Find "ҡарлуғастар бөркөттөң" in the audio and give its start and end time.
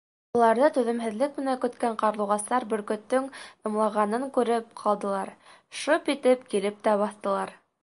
2.03-3.29